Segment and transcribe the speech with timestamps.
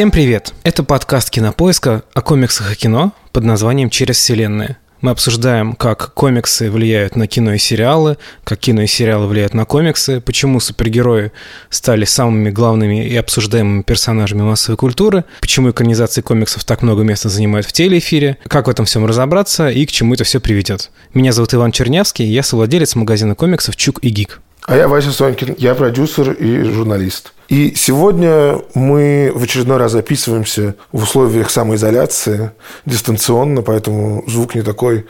[0.00, 0.54] Всем привет!
[0.62, 4.78] Это подкаст «Кинопоиска» о комиксах и кино под названием «Через вселенные».
[5.02, 9.66] Мы обсуждаем, как комиксы влияют на кино и сериалы, как кино и сериалы влияют на
[9.66, 11.32] комиксы, почему супергерои
[11.68, 17.66] стали самыми главными и обсуждаемыми персонажами массовой культуры, почему экранизации комиксов так много места занимают
[17.66, 20.88] в телеэфире, как в этом всем разобраться и к чему это все приведет.
[21.12, 24.40] Меня зовут Иван Чернявский, я совладелец магазина комиксов «Чук и Гик».
[24.62, 27.34] А я Вася Сонькин, я продюсер и журналист.
[27.50, 32.52] И сегодня мы в очередной раз записываемся в условиях самоизоляции
[32.86, 35.06] дистанционно, поэтому звук не такой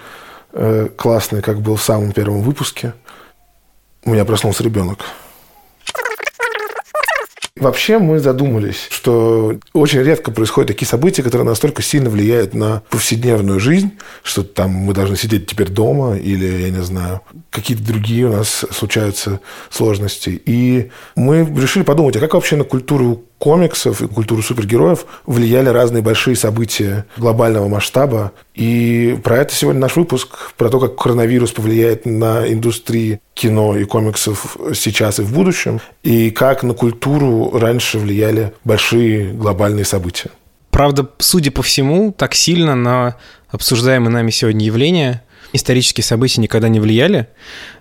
[0.55, 2.95] э, классный, как был в самом первом выпуске.
[4.07, 5.01] У меня проснулся ребенок.
[7.57, 13.59] Вообще мы задумались, что очень редко происходят такие события, которые настолько сильно влияют на повседневную
[13.61, 18.33] жизнь, что там мы должны сидеть теперь дома или, я не знаю, какие-то другие у
[18.33, 20.41] нас случаются сложности.
[20.47, 26.03] И мы решили подумать, а как вообще на культуру комиксов и культуру супергероев влияли разные
[26.03, 28.33] большие события глобального масштаба.
[28.55, 33.85] И про это сегодня наш выпуск, про то, как коронавирус повлияет на индустрии кино и
[33.85, 40.31] комиксов сейчас и в будущем, и как на культуру раньше влияли большие глобальные события.
[40.71, 43.17] Правда, судя по всему, так сильно на
[43.49, 47.29] обсуждаемое нами сегодня явление исторические события никогда не влияли.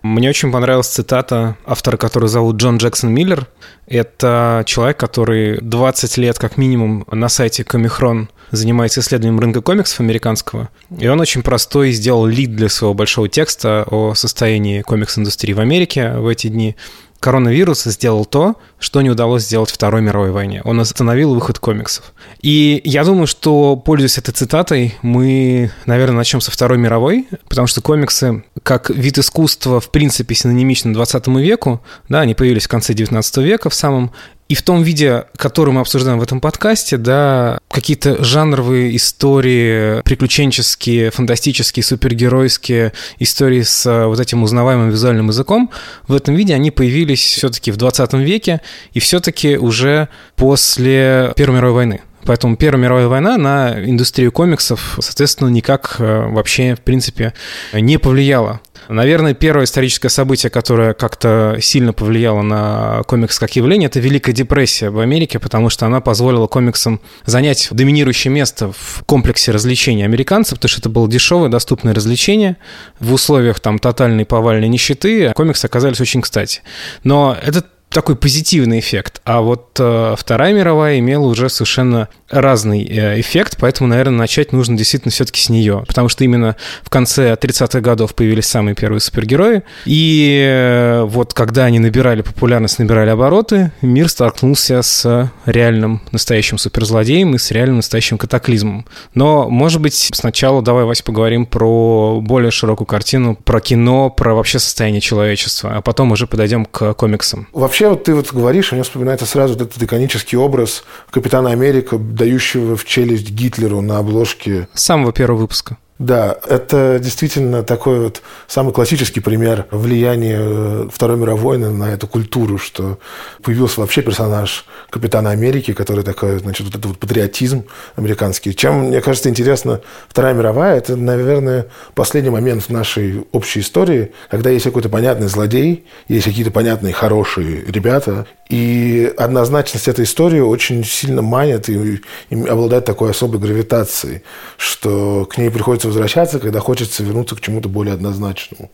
[0.01, 3.47] Мне очень понравилась цитата автора, который зовут Джон Джексон Миллер.
[3.87, 10.69] Это человек, который 20 лет как минимум на сайте Комихрон занимается исследованием рынка комиксов американского.
[10.97, 16.13] И он очень простой сделал лид для своего большого текста о состоянии комикс-индустрии в Америке
[16.13, 16.75] в эти дни
[17.19, 20.61] коронавирус сделал то, что не удалось сделать Второй мировой войне.
[20.63, 22.13] Он остановил выход комиксов.
[22.41, 27.81] И я думаю, что, пользуясь этой цитатой, мы, наверное, начнем со Второй мировой, потому что
[27.81, 33.37] комиксы, как вид искусства, в принципе, синонимичны 20 веку, да, они появились в конце 19
[33.37, 34.11] века в самом
[34.49, 41.11] и в том виде, который мы обсуждаем в этом подкасте, да, какие-то жанровые истории, приключенческие,
[41.11, 45.69] фантастические, супергеройские истории с э, вот этим узнаваемым визуальным языком,
[46.07, 48.61] в этом виде они появились все-таки в 20 веке
[48.93, 52.01] и все-таки уже после Первой мировой войны.
[52.25, 57.33] Поэтому Первая мировая война на индустрию комиксов, соответственно, никак э, вообще, в принципе,
[57.73, 58.61] не повлияла.
[58.87, 64.89] Наверное, первое историческое событие, которое как-то сильно повлияло на комикс как явление, это Великая депрессия
[64.89, 70.69] в Америке, потому что она позволила комиксам занять доминирующее место в комплексе развлечений американцев, потому
[70.69, 72.57] что это было дешевое, доступное развлечение
[72.99, 76.61] в условиях там тотальной повальной нищеты, а комиксы оказались очень кстати.
[77.03, 79.21] Но этот такой позитивный эффект.
[79.25, 84.77] А вот э, Вторая мировая имела уже совершенно разный э, эффект, поэтому, наверное, начать нужно
[84.77, 85.83] действительно все-таки с нее.
[85.87, 89.63] Потому что именно в конце 30-х годов появились самые первые супергерои.
[89.85, 97.35] И э, вот когда они набирали популярность, набирали обороты, мир столкнулся с реальным настоящим суперзлодеем
[97.35, 98.85] и с реальным настоящим катаклизмом.
[99.13, 104.59] Но, может быть, сначала давай, Вась, поговорим про более широкую картину, про кино, про вообще
[104.59, 107.47] состояние человечества, а потом уже подойдем к комиксам.
[107.53, 112.85] Вообще вот ты вот говоришь, мне вспоминается сразу этот иконический образ Капитана Америка, дающего в
[112.85, 114.67] челюсть Гитлеру на обложке.
[114.73, 115.77] Самого первого выпуска.
[115.99, 122.07] Да, это действительно такой вот самый классический пример влияния э, Второй мировой войны на эту
[122.07, 122.99] культуру, что
[123.43, 127.65] появился вообще персонаж Капитана Америки, который такой, значит, вот этот вот патриотизм
[127.97, 128.55] американский.
[128.55, 134.51] Чем, мне кажется, интересно Вторая мировая, это, наверное, последний момент в нашей общей истории, когда
[134.51, 141.21] есть какой-то понятный злодей, есть какие-то понятные хорошие ребята, и однозначность этой истории очень сильно
[141.21, 144.23] манит и, и обладает такой особой гравитацией,
[144.57, 148.71] что к ней приходится возвращаться, когда хочется вернуться к чему-то более однозначному.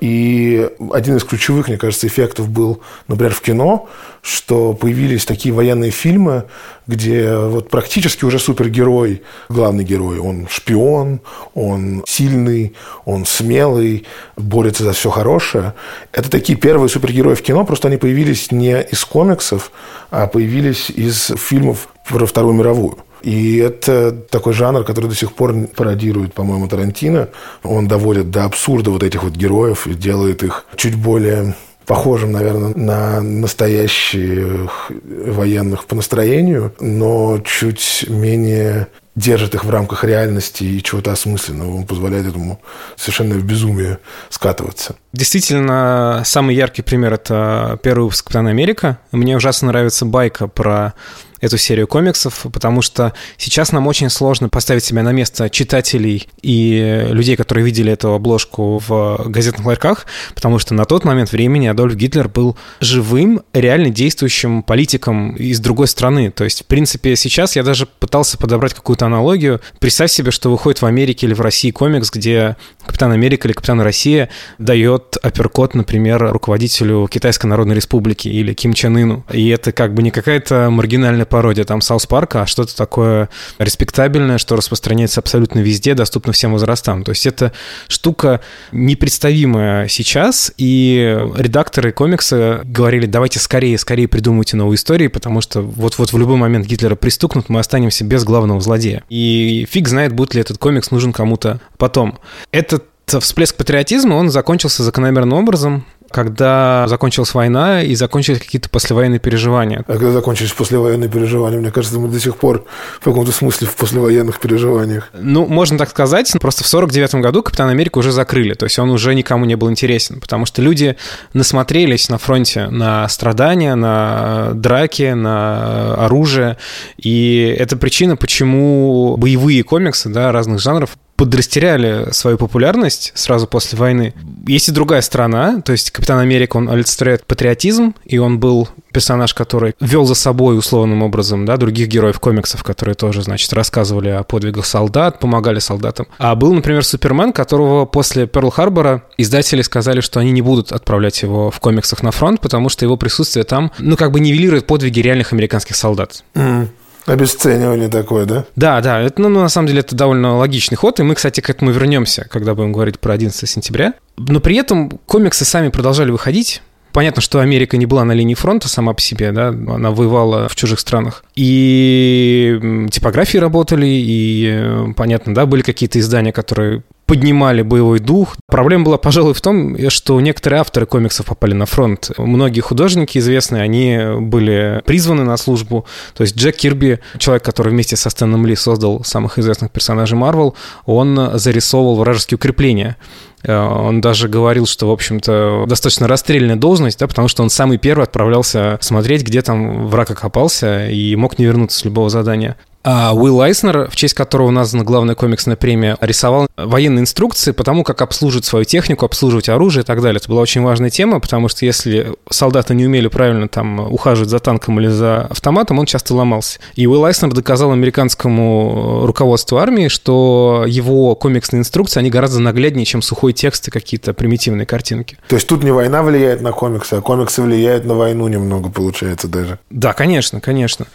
[0.00, 3.88] И один из ключевых, мне кажется, эффектов был, например, в кино,
[4.22, 6.44] что появились такие военные фильмы,
[6.86, 11.20] где вот практически уже супергерой, главный герой, он шпион,
[11.54, 12.74] он сильный,
[13.04, 14.04] он смелый,
[14.36, 15.74] борется за все хорошее.
[16.12, 19.70] Это такие первые супергерои в кино, просто они появились не из комиксов,
[20.10, 22.98] а появились из фильмов про Вторую мировую.
[23.26, 27.28] И это такой жанр, который до сих пор пародирует, по-моему, Тарантино.
[27.64, 31.56] Он доводит до абсурда вот этих вот героев и делает их чуть более
[31.86, 38.86] похожим, наверное, на настоящих военных по настроению, но чуть менее
[39.16, 41.74] держит их в рамках реальности и чего-то осмысленного.
[41.78, 42.60] Он позволяет этому
[42.94, 44.94] совершенно в безумие скатываться.
[45.12, 48.98] Действительно, самый яркий пример— это первый выпуск «Капитана Америка».
[49.10, 50.94] Мне ужасно нравится байка про
[51.40, 57.06] эту серию комиксов, потому что сейчас нам очень сложно поставить себя на место читателей и
[57.10, 61.94] людей, которые видели эту обложку в газетных ларьках, потому что на тот момент времени Адольф
[61.94, 66.30] Гитлер был живым, реально действующим политиком из другой страны.
[66.30, 69.60] То есть, в принципе, сейчас я даже пытался подобрать какую-то аналогию.
[69.78, 73.80] Представь себе, что выходит в Америке или в России комикс, где Капитан Америка или Капитан
[73.80, 79.24] Россия дает апперкот, например, руководителю Китайской Народной Республики или Ким Чен Ыну.
[79.32, 83.28] И это как бы не какая-то маргинальная пародия там South Park а, а что-то такое
[83.58, 87.04] респектабельное, что распространяется абсолютно везде, доступно всем возрастам.
[87.04, 87.52] То есть это
[87.88, 88.40] штука
[88.72, 96.12] непредставимая сейчас, и редакторы комикса говорили, давайте скорее, скорее придумайте новые истории, потому что вот-вот
[96.12, 99.04] в любой момент Гитлера пристукнут, мы останемся без главного злодея.
[99.08, 102.18] И фиг знает, будет ли этот комикс нужен кому-то потом.
[102.50, 109.84] Этот всплеск патриотизма, он закончился закономерным образом когда закончилась война и закончились какие-то послевоенные переживания.
[109.86, 111.58] А когда закончились послевоенные переживания?
[111.58, 112.64] Мне кажется, мы до сих пор
[113.00, 115.10] в каком-то смысле в послевоенных переживаниях.
[115.14, 116.32] Ну, можно так сказать.
[116.40, 118.54] Просто в 49 году Капитан Америка уже закрыли.
[118.54, 120.20] То есть он уже никому не был интересен.
[120.20, 120.96] Потому что люди
[121.32, 126.56] насмотрелись на фронте на страдания, на драки, на оружие.
[126.96, 134.14] И это причина, почему боевые комиксы да, разных жанров подрастеряли свою популярность сразу после войны.
[134.46, 139.34] Есть и другая сторона, то есть Капитан Америка, он олицетворяет патриотизм, и он был персонаж,
[139.34, 144.22] который вел за собой условным образом, да, других героев комиксов, которые тоже, значит, рассказывали о
[144.22, 146.06] подвигах солдат, помогали солдатам.
[146.18, 151.50] А был, например, Супермен, которого после Перл-Харбора издатели сказали, что они не будут отправлять его
[151.50, 155.32] в комиксах на фронт, потому что его присутствие там, ну, как бы нивелирует подвиги реальных
[155.32, 156.24] американских солдат.
[156.34, 156.68] Mm.
[157.06, 158.44] Обесценивание такое, да?
[158.56, 159.00] Да, да.
[159.00, 162.26] Это, ну, на самом деле, это довольно логичный ход, и мы, кстати, к этому вернемся,
[162.30, 163.94] когда будем говорить про 11 сентября.
[164.16, 166.62] Но при этом комиксы сами продолжали выходить.
[166.92, 170.56] Понятно, что Америка не была на линии фронта сама по себе, да, она воевала в
[170.56, 171.24] чужих странах.
[171.34, 178.36] И типографии работали, и, понятно, да, были какие-то издания, которые поднимали боевой дух.
[178.46, 182.10] Проблема была, пожалуй, в том, что некоторые авторы комиксов попали на фронт.
[182.18, 185.86] Многие художники известные, они были призваны на службу.
[186.14, 190.56] То есть Джек Кирби, человек, который вместе со Стэном Ли создал самых известных персонажей Марвел,
[190.84, 192.96] он зарисовывал вражеские укрепления.
[193.42, 197.78] Э, он даже говорил, что, в общем-то, достаточно расстрельная должность, да, потому что он самый
[197.78, 202.56] первый отправлялся смотреть, где там враг окопался, и мог не вернуться с любого задания.
[202.88, 207.82] А Уилл Айснер, в честь которого названа главная комиксная премия, рисовал военные инструкции по тому,
[207.82, 210.20] как обслуживать свою технику, обслуживать оружие и так далее.
[210.20, 214.38] Это была очень важная тема, потому что если солдаты не умели правильно там ухаживать за
[214.38, 216.60] танком или за автоматом, он часто ломался.
[216.76, 223.02] И Уилл Айснер доказал американскому руководству армии, что его комиксные инструкции, они гораздо нагляднее, чем
[223.02, 225.18] сухой текст и какие-то примитивные картинки.
[225.26, 229.26] То есть тут не война влияет на комиксы, а комиксы влияют на войну немного, получается
[229.26, 229.58] даже.
[229.70, 230.86] Да, конечно, конечно.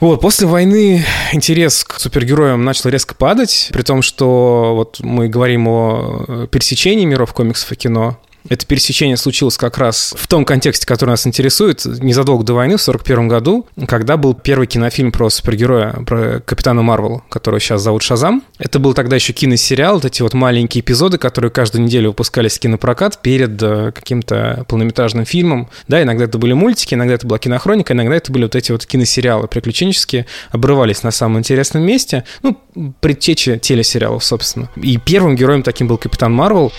[0.00, 5.68] Вот, после войны интерес к супергероям начал резко падать, при том, что вот мы говорим
[5.68, 8.18] о пересечении миров комиксов и кино.
[8.48, 12.82] Это пересечение случилось как раз в том контексте, который нас интересует, незадолго до войны, в
[12.82, 18.42] 1941 году, когда был первый кинофильм про супергероя, про Капитана Марвел, которого сейчас зовут Шазам.
[18.58, 22.60] Это был тогда еще киносериал, вот эти вот маленькие эпизоды, которые каждую неделю выпускались в
[22.60, 25.68] кинопрокат перед э, каким-то полнометражным фильмом.
[25.88, 28.86] Да, иногда это были мультики, иногда это была кинохроника, иногда это были вот эти вот
[28.86, 32.60] киносериалы приключенческие, обрывались на самом интересном месте, ну,
[33.00, 34.70] предтечи телесериалов, собственно.
[34.76, 36.72] И первым героем таким был Капитан Марвел.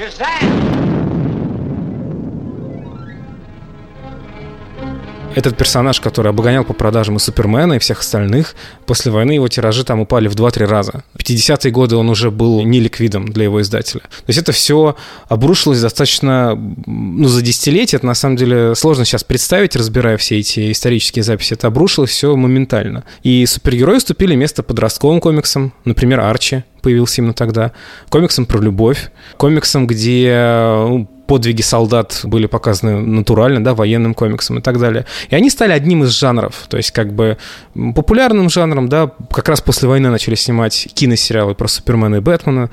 [5.34, 9.86] Этот персонаж, который обгонял по продажам и Супермена, и всех остальных, после войны его тиражи
[9.86, 11.04] там упали в 2-3 раза.
[11.14, 14.02] В 50-е годы он уже был не ликвидом для его издателя.
[14.02, 14.96] То есть это все
[15.30, 17.98] обрушилось достаточно, ну, за десятилетия.
[17.98, 21.54] Это на самом деле сложно сейчас представить, разбирая все эти исторические записи.
[21.54, 23.06] Это обрушилось все моментально.
[23.24, 27.72] И супергерои уступили место подростковым комиксам, например, Арчи появился именно тогда,
[28.10, 34.62] комиксам про любовь, комиксам, где ну, подвиги солдат были показаны натурально, да, военным комиксом и
[34.62, 35.06] так далее.
[35.30, 37.38] И они стали одним из жанров, то есть как бы
[37.96, 42.70] популярным жанром, да, как раз после войны начали снимать киносериалы про Супермена и Бэтмена,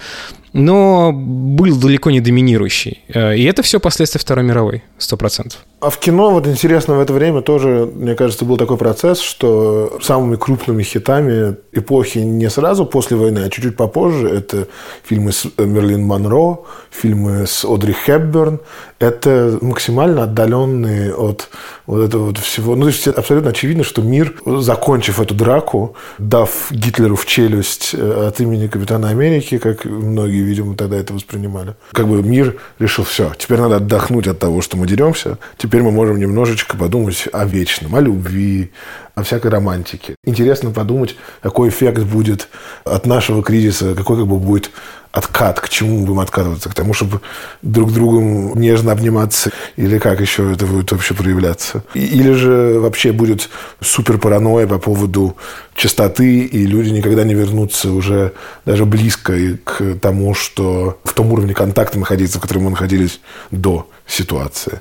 [0.53, 3.05] но был далеко не доминирующий.
[3.15, 5.65] Э, и это все последствия Второй мировой, сто процентов.
[5.81, 9.99] А в кино, вот интересно, в это время тоже, мне кажется, был такой процесс, что
[10.03, 14.67] самыми крупными хитами эпохи не сразу после войны, а чуть-чуть попозже, это
[15.05, 16.59] фильмы с Мерлин Монро,
[16.91, 18.59] фильмы с Одри Хепберн,
[18.99, 21.49] это максимально отдаленные от
[21.87, 22.75] вот этого вот всего.
[22.75, 28.27] Ну, то есть абсолютно очевидно, что мир, закончив эту драку, дав Гитлеру в челюсть э,
[28.27, 33.33] от имени Капитана Америки, как многие, видимо, тогда это воспринимали, как бы мир решил, все,
[33.39, 35.39] теперь надо отдохнуть от того, что мы деремся,
[35.69, 38.71] теперь мы можем немножечко подумать о вечном, о любви,
[39.15, 40.15] о всякой романтике.
[40.25, 42.49] Интересно подумать, какой эффект будет
[42.85, 44.71] от нашего кризиса, какой как бы будет
[45.13, 47.21] откат, к чему мы будем откатываться, к тому, чтобы
[47.61, 51.83] друг другом нежно обниматься, или как еще это будет вообще проявляться.
[51.93, 53.51] Или же вообще будет
[53.83, 55.37] супер паранойя по поводу
[55.75, 58.33] чистоты, и люди никогда не вернутся уже
[58.65, 59.35] даже близко
[59.65, 63.21] к тому, что в том уровне контакта находиться, в котором мы находились
[63.51, 64.81] до ситуации.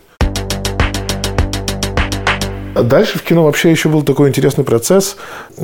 [2.77, 5.17] А дальше в кино вообще еще был такой интересный процесс,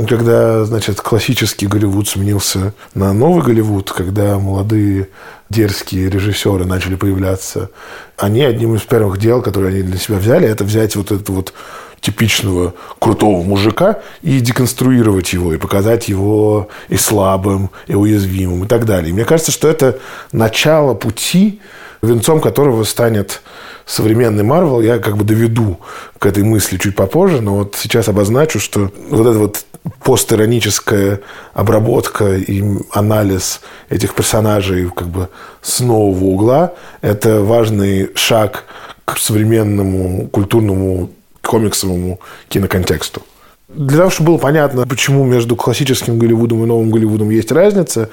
[0.10, 5.10] когда, значит, классический Голливуд сменился на новый Голливуд, когда молодые
[5.48, 7.70] дерзкие режиссеры начали появляться.
[8.17, 11.53] Они одним из первых дел, которые они для себя взяли, это взять вот это вот
[12.01, 18.86] типичного крутого мужика и деконструировать его, и показать его и слабым, и уязвимым, и так
[18.86, 19.12] далее.
[19.12, 20.00] И мне кажется, что это
[20.32, 21.62] начало пути,
[22.01, 23.43] венцом которого станет
[23.85, 25.79] современный Марвел, я как бы доведу
[26.19, 29.65] к этой мысли чуть попозже, но вот сейчас обозначу, что вот эта вот
[30.03, 31.19] постироническая
[31.53, 35.29] обработка и анализ этих персонажей как бы
[35.61, 38.65] с нового угла– это важный шаг
[39.05, 41.09] к современному культурному
[41.41, 43.21] комиксовому киноконтексту.
[43.75, 48.10] Для того, чтобы было понятно, почему между классическим Голливудом и новым Голливудом есть разница,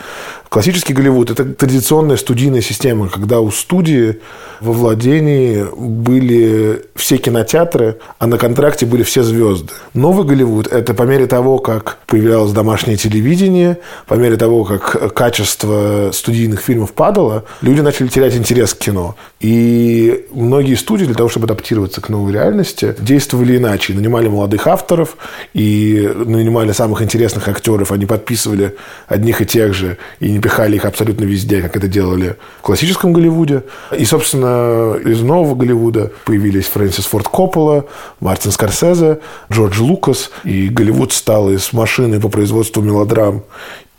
[0.48, 4.20] классический Голливуд– это традиционная студийная система, когда у студии
[4.60, 9.72] во владении были все кинотеатры, а на контракте были все звезды.
[9.92, 16.10] Новый Голливуд– это по мере того, как появлялось домашнее телевидение, по мере того, как качество
[16.12, 19.16] студийных фильмов падало, люди начали терять интерес к кино.
[19.40, 23.92] И многие студии для того, чтобы адаптироваться к новой реальности, действовали иначе.
[23.92, 25.16] Нанимали молодых авторов
[25.54, 27.92] и нанимали самых интересных актеров.
[27.92, 28.76] Они подписывали
[29.06, 33.12] одних и тех же и не пихали их абсолютно везде, как это делали в классическом
[33.12, 33.64] Голливуде.
[33.96, 37.86] И, собственно, из нового Голливуда появились Фрэнсис Форд Коппола,
[38.20, 39.20] Мартин Скорсезе,
[39.52, 40.30] Джордж Лукас.
[40.44, 43.42] И Голливуд стал из машины по производству мелодрам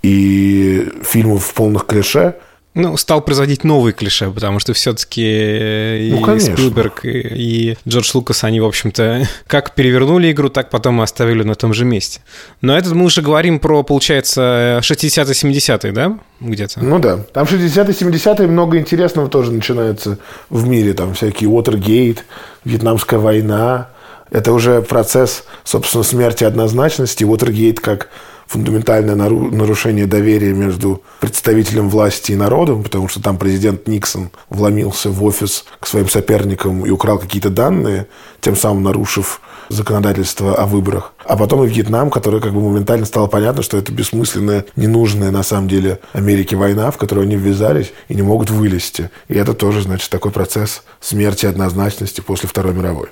[0.01, 2.35] и фильмов в полных клише–
[2.73, 8.11] ну, стал производить новые клише, потому что все-таки э, ну, и Спилберг, и, и Джордж
[8.13, 12.21] Лукас, они, в общем-то, как перевернули игру, так потом и оставили на том же месте.
[12.61, 16.79] Но это мы уже говорим про, получается, 60-70-е, да, где-то?
[16.81, 17.17] Ну да.
[17.33, 20.17] Там 60-е, 70-е много интересного тоже начинается
[20.49, 20.93] в мире.
[20.93, 22.23] Там всякие Уотергейт,
[22.63, 23.89] Вьетнамская война.
[24.29, 27.25] Это уже процесс, собственно, смерти однозначности.
[27.25, 28.07] Уотергейт как
[28.51, 35.23] фундаментальное нарушение доверия между представителем власти и народом, потому что там президент Никсон вломился в
[35.23, 38.07] офис к своим соперникам и украл какие-то данные,
[38.41, 39.39] тем самым нарушив
[39.69, 41.13] законодательство о выборах.
[41.23, 45.43] А потом и Вьетнам, который как бы моментально стало понятно, что это бессмысленная, ненужная на
[45.43, 49.11] самом деле Америке война, в которую они ввязались и не могут вылезти.
[49.29, 53.07] И это тоже, значит, такой процесс смерти однозначности после Второй мировой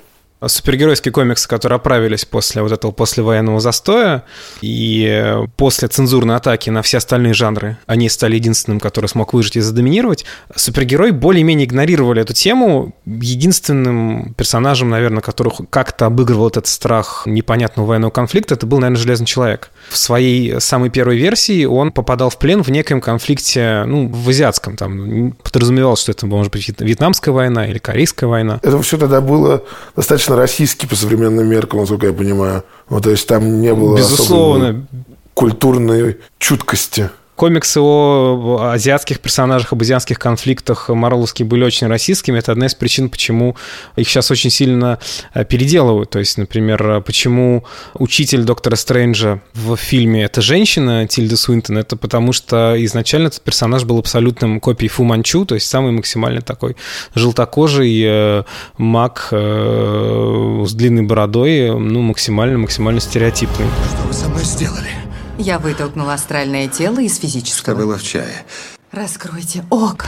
[0.46, 4.24] супергеройские комиксы, которые оправились после вот этого послевоенного застоя,
[4.60, 9.60] и после цензурной атаки на все остальные жанры, они стали единственным, который смог выжить и
[9.60, 12.94] задоминировать, супергерои более-менее игнорировали эту тему.
[13.06, 19.26] Единственным персонажем, наверное, который как-то обыгрывал этот страх непонятного военного конфликта, это был, наверное, Железный
[19.26, 19.70] Человек.
[19.88, 24.76] В своей самой первой версии он попадал в плен в некоем конфликте, ну, в азиатском,
[24.76, 28.60] там, подразумевалось, что это может быть вьетнамская война или корейская война.
[28.62, 29.64] Это все тогда было
[29.96, 32.64] достаточно достаточно российский по современным меркам, насколько я понимаю.
[32.88, 34.86] Ну, то есть там не было Безусловно.
[35.34, 37.10] культурной чуткости
[37.40, 42.38] комиксы о азиатских персонажах, об азиатских конфликтах марвеловские были очень российскими.
[42.38, 43.56] Это одна из причин, почему
[43.96, 44.98] их сейчас очень сильно
[45.32, 46.10] э, переделывают.
[46.10, 52.34] То есть, например, почему учитель Доктора Стрэнджа в фильме «Это женщина» Тильда Суинтон, это потому
[52.34, 56.76] что изначально этот персонаж был абсолютным копией Фу Манчу, то есть самый максимально такой
[57.14, 58.42] желтокожий э,
[58.76, 63.66] маг э, с длинной бородой, ну, максимально-максимально стереотипный.
[63.88, 65.09] Что вы со мной сделали?
[65.40, 67.74] Я вытолкнула астральное тело из физического.
[67.74, 68.44] Что было в чае?
[68.92, 70.04] Раскройте око.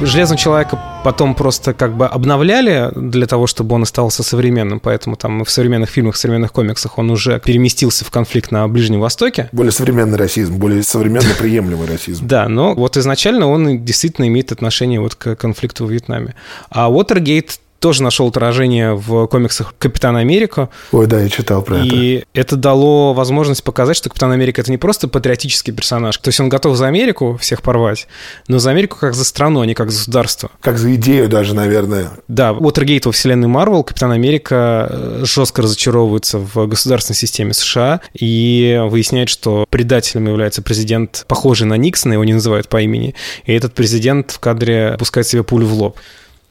[0.00, 5.44] Железного человека потом просто как бы обновляли для того, чтобы он оставался современным, поэтому там
[5.44, 9.50] в современных фильмах, в современных комиксах он уже переместился в конфликт на Ближнем Востоке.
[9.52, 12.26] Более современный расизм, более современно приемлемый расизм.
[12.26, 16.34] Да, но вот изначально он действительно имеет отношение вот к конфликту в Вьетнаме.
[16.70, 20.68] А Уотергейт тоже нашел отражение в комиксах Капитана Америка.
[20.92, 21.96] Ой, да, я читал про и это.
[21.96, 26.16] И это дало возможность показать, что Капитан Америка это не просто патриотический персонаж.
[26.18, 28.06] То есть он готов за Америку всех порвать,
[28.48, 30.50] но за Америку как за страну, а не как за государство.
[30.60, 32.10] Как за идею даже, наверное.
[32.28, 39.30] Да, Уотергейт во вселенной Марвел, Капитан Америка жестко разочаровывается в государственной системе США и выясняет,
[39.30, 44.32] что предателем является президент, похожий на Никсона, его не называют по имени, и этот президент
[44.32, 45.98] в кадре пускает себе пулю в лоб.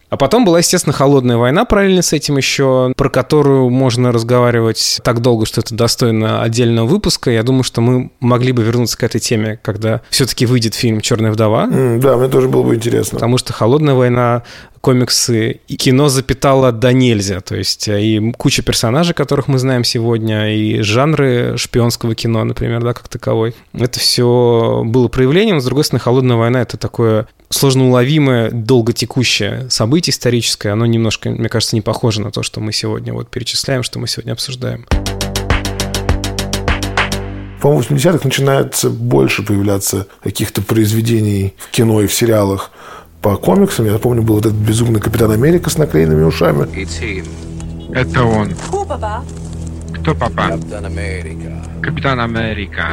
[0.10, 5.22] А потом была, естественно, холодная война параллельно с этим еще, про которую можно разговаривать так
[5.22, 7.30] долго, что это достойно отдельного выпуска.
[7.30, 11.32] Я думаю, что мы могли бы вернуться к этой теме, когда все-таки выйдет фильм «Черная
[11.32, 11.68] вдова».
[11.68, 13.18] Mm, да, мне тоже было бы интересно.
[13.18, 14.44] Потому что холодная война
[14.82, 17.42] комиксы и кино запитало до нельзя.
[17.42, 22.82] То есть э, и куча персонажей, которых мы знаем сегодня, и жанры шпионского кино, например,
[22.82, 23.56] да, как таковой.
[23.74, 25.62] Это все было проявлением.
[25.62, 30.72] С другой стороны, «Холодная война»— это такое сложно уловимое, долго текущее событие историческое.
[30.72, 34.08] Оно немножко, мне кажется, не похоже на то, что мы сегодня вот перечисляем, что мы
[34.08, 34.86] сегодня обсуждаем.
[37.62, 42.72] По-моему, в 80-х начинается больше появляться каких-то произведений в кино и в сериалах
[43.22, 43.86] по комиксам.
[43.86, 46.68] Я помню, был вот этот безумный Капитан Америка с наклеенными ушами.
[47.94, 48.54] Это он.
[50.02, 50.54] Кто папа?
[50.54, 51.82] Captain America.
[51.82, 52.90] Капитан Америка.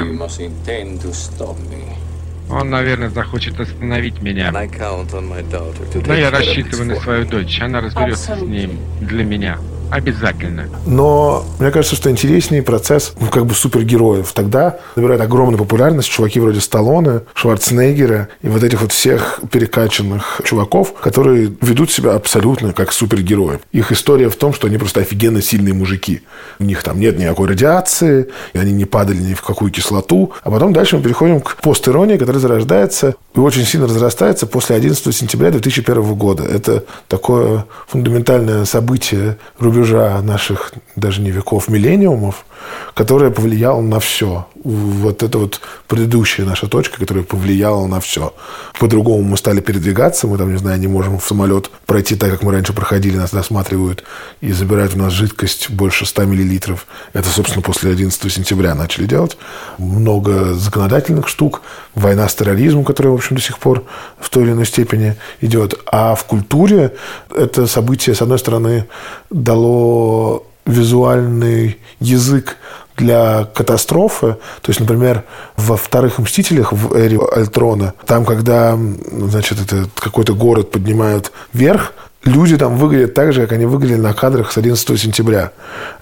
[2.51, 4.53] Он, наверное, захочет остановить меня.
[4.53, 7.61] Но я рассчитываю на свою дочь.
[7.61, 9.59] Она разберется с ним для меня.
[9.91, 10.69] Обязательно.
[10.85, 14.33] Но мне кажется, что интереснее процесс ну, как бы супергероев.
[14.33, 20.93] Тогда набирают огромную популярность чуваки вроде Сталлоне, Шварценеггера и вот этих вот всех перекачанных чуваков,
[20.95, 23.61] которые ведут себя абсолютно как супергерои.
[23.73, 26.23] Их история в том, что они просто офигенно сильные мужики.
[26.59, 30.33] У них там нет никакой радиации, и они не падали ни в какую кислоту.
[30.43, 35.15] А потом дальше мы переходим к постиронии, которая зарождается и очень сильно разрастается после 11
[35.15, 36.45] сентября 2001 года.
[36.45, 42.45] Это такое фундаментальное событие рубежа наших даже не веков, миллениумов,
[42.95, 44.47] которое повлияло на все.
[44.65, 48.35] Вот это вот предыдущая наша точка, которая повлияла на все.
[48.81, 52.43] По-другому мы стали передвигаться, мы там, не знаю, не можем в самолет пройти так, как
[52.43, 54.03] мы раньше проходили, нас досматривают
[54.41, 56.87] и забирают у нас жидкость больше 100 миллилитров.
[57.13, 59.37] Это, собственно, после 11 сентября начали делать.
[59.79, 61.63] Много законодательных штук,
[61.95, 63.85] война с терроризмом, которая, в общем, до сих пор
[64.19, 65.79] в той или иной степени идет.
[65.87, 66.95] А в культуре
[67.35, 68.87] это событие, с одной стороны,
[69.31, 72.57] дало визуальный язык
[72.97, 74.37] для катастрофы.
[74.63, 75.25] То есть, например,
[75.57, 78.79] во вторых «Мстителях» в эре Альтрона, там, когда,
[79.11, 81.93] значит, это какой-то город поднимают вверх,
[82.27, 85.53] люди там выглядят так же, как они выглядели на кадрах с 11 сентября.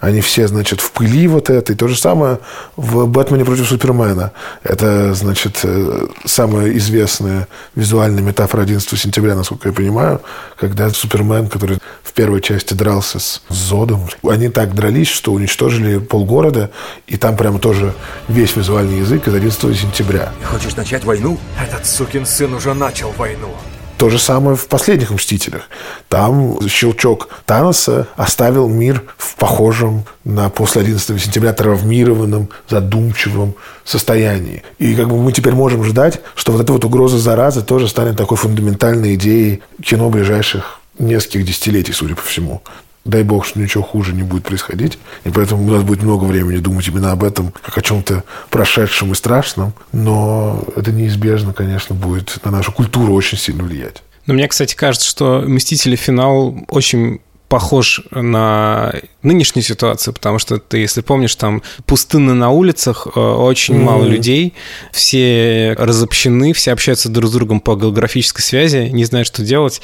[0.00, 1.72] Они все, значит, в пыли вот это.
[1.72, 2.38] И то же самое
[2.76, 4.32] в «Бэтмене против Супермена».
[4.62, 10.20] Это, значит, э, самая известная визуальная метафора 11 сентября, насколько я понимаю,
[10.58, 16.70] когда Супермен, который в первой части дрался с Зодом, они так дрались, что уничтожили полгорода,
[17.06, 17.94] и там прямо тоже
[18.28, 20.32] весь визуальный язык из 11 сентября.
[20.44, 21.38] Хочешь начать войну?
[21.60, 23.54] Этот сукин сын уже начал войну.
[23.96, 25.68] То же самое в последних «Мстителях».
[26.08, 33.54] Там щелчок Таноса оставил мир в похожем на после 11 сентября травмированном, задумчивом
[33.84, 34.62] состоянии.
[34.78, 38.16] И как бы мы теперь можем ждать, что вот эта вот угроза заразы тоже станет
[38.16, 42.62] такой фундаментальной идеей кино ближайших нескольких десятилетий, судя по всему.
[43.04, 44.98] Дай бог, что ничего хуже не будет происходить.
[45.24, 49.12] И поэтому у нас будет много времени думать именно об этом, как о чем-то прошедшем
[49.12, 49.74] и страшном.
[49.92, 54.02] Но это неизбежно, конечно, будет на нашу культуру очень сильно влиять.
[54.26, 55.96] Но мне, кстати, кажется, что «Мстители.
[55.96, 63.06] Финал» очень похож на нынешнюю ситуацию, потому что ты, если помнишь, там пустынно на улицах,
[63.14, 63.82] э, очень mm-hmm.
[63.82, 64.54] мало людей,
[64.92, 69.80] все разобщены, все общаются друг с другом по географической связи, не знают, что делать.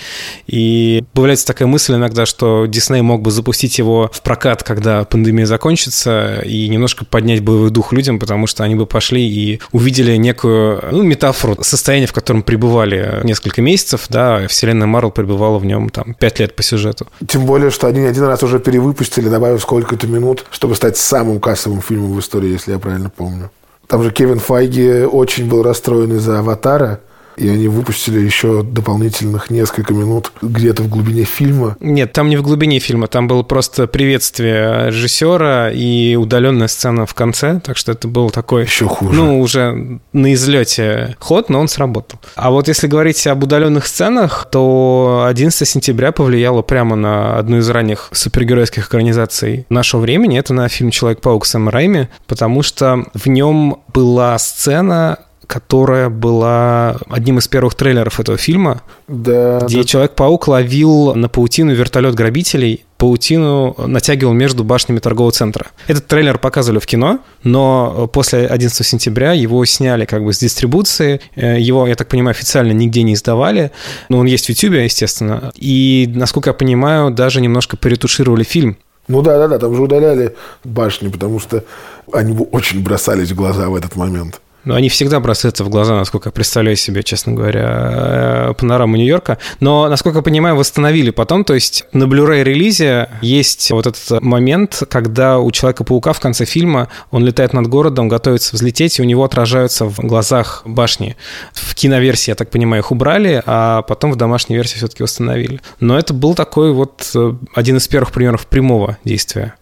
[0.46, 5.46] И появляется такая мысль иногда, что Дисней мог бы запустить его в прокат, когда пандемия
[5.46, 10.82] закончится, и немножко поднять боевой дух людям, потому что они бы пошли и увидели некую
[10.90, 16.14] ну, метафору состояния, в котором пребывали несколько месяцев, да, вселенная Марвел пребывала в нем там
[16.14, 17.06] пять лет по сюжету.
[17.26, 21.82] Тем более, что они один раз уже перевыпустили, добавив сколько-то минут, чтобы стать самым кассовым
[21.82, 23.50] фильмом в истории, если я правильно помню.
[23.86, 27.00] Там же Кевин Файги очень был расстроен из-за «Аватара»,
[27.40, 31.76] и они выпустили еще дополнительных несколько минут где-то в глубине фильма.
[31.80, 37.14] Нет, там не в глубине фильма, там было просто приветствие режиссера и удаленная сцена в
[37.14, 38.64] конце, так что это был такой...
[38.64, 39.14] Еще хуже.
[39.14, 42.20] Ну, уже на излете ход, но он сработал.
[42.34, 47.68] А вот если говорить об удаленных сценах, то 11 сентября повлияло прямо на одну из
[47.70, 50.38] ранних супергеройских экранизаций нашего времени.
[50.38, 55.18] Это на фильм «Человек-паук» Сэма Райми, потому что в нем была сцена,
[55.50, 59.84] которая была одним из первых трейлеров этого фильма, да, где да.
[59.84, 65.66] Человек-паук ловил на паутину вертолет грабителей, паутину натягивал между башнями торгового центра.
[65.88, 71.20] Этот трейлер показывали в кино, но после 11 сентября его сняли как бы с дистрибуции.
[71.34, 73.72] Его, я так понимаю, официально нигде не издавали.
[74.08, 75.50] Но он есть в YouTube, естественно.
[75.56, 78.76] И, насколько я понимаю, даже немножко поретушировали фильм.
[79.08, 81.64] Ну да, да, да, там же удаляли башни, потому что
[82.12, 84.40] они очень бросались в глаза в этот момент.
[84.64, 89.38] Ну, они всегда бросаются в глаза, насколько я представляю себе, честно говоря, э, панораму Нью-Йорка.
[89.60, 91.44] Но, насколько я понимаю, восстановили потом.
[91.44, 96.88] То есть на Blu-ray релизе есть вот этот момент, когда у Человека-паука в конце фильма
[97.10, 101.16] он летает над городом, готовится взлететь, и у него отражаются в глазах башни.
[101.52, 105.60] В киноверсии, я так понимаю, их убрали, а потом в домашней версии все-таки восстановили.
[105.80, 109.54] Но это был такой вот э, один из первых примеров прямого действия.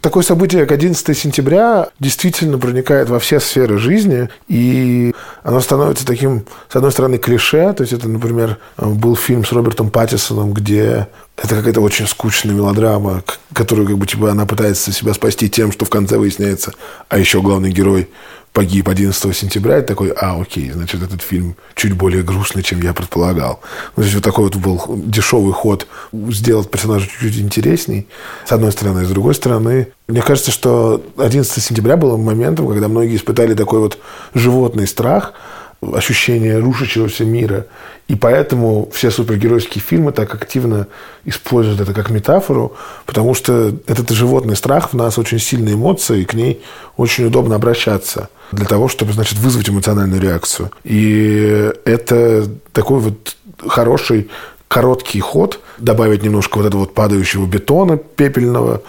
[0.00, 6.46] Такое событие, как 11 сентября, действительно проникает во все сферы жизни, и оно становится таким,
[6.70, 7.72] с одной стороны, клише.
[7.74, 13.22] То есть это, например, был фильм с Робертом Паттисоном, где это какая-то очень скучная мелодрама,
[13.52, 16.72] которую как бы типа она пытается себя спасти тем, что в конце выясняется,
[17.08, 18.08] а еще главный герой
[18.52, 22.92] погиб 11 сентября, и такой, а, окей, значит, этот фильм чуть более грустный, чем я
[22.92, 23.60] предполагал.
[23.96, 28.08] Ну, то есть вот такой вот был дешевый ход сделать персонажа чуть-чуть интересней,
[28.44, 29.04] с одной стороны.
[29.04, 33.98] С другой стороны, мне кажется, что 11 сентября было моментом, когда многие испытали такой вот
[34.34, 35.32] животный страх,
[35.80, 37.66] ощущение рушащегося мира.
[38.08, 40.88] И поэтому все супергеройские фильмы так активно
[41.24, 42.74] используют это как метафору,
[43.06, 46.60] потому что этот животный страх в нас очень сильная эмоция, и к ней
[46.96, 50.70] очень удобно обращаться для того, чтобы, значит, вызвать эмоциональную реакцию.
[50.84, 53.36] И это такой вот
[53.66, 54.28] хороший
[54.70, 58.82] короткий ход, добавить немножко вот этого вот падающего бетона пепельного,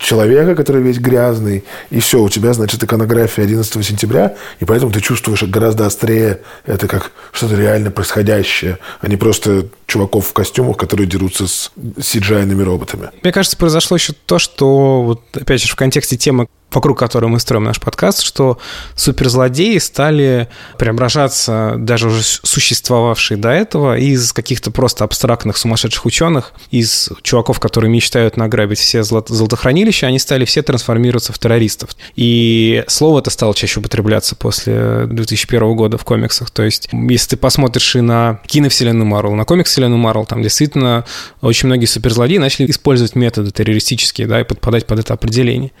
[0.00, 5.02] человека, который весь грязный, и все, у тебя, значит, иконография 11 сентября, и поэтому ты
[5.02, 11.06] чувствуешь гораздо острее это как что-то реально происходящее, а не просто чуваков в костюмах, которые
[11.06, 13.10] дерутся с cgi роботами.
[13.22, 17.40] Мне кажется, произошло еще то, что, вот, опять же, в контексте темы вокруг которой мы
[17.40, 18.58] строим наш подкаст, что
[18.94, 20.48] суперзлодеи стали
[20.78, 27.90] преображаться, даже уже существовавшие до этого, из каких-то просто абстрактных сумасшедших ученых, из чуваков, которые
[27.90, 31.90] мечтают награбить все золотохранилища, они стали все трансформироваться в террористов.
[32.14, 36.50] И слово это стало чаще употребляться после 2001 года в комиксах.
[36.50, 41.04] То есть, если ты посмотришь и на киновселенную Марвел, на комикс-вселенную Марвел, там действительно
[41.40, 45.72] очень многие суперзлодеи начали использовать методы террористические, да, и подпадать под это определение.